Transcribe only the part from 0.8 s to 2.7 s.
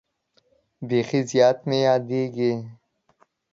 بیخي زیات مې یادېدې.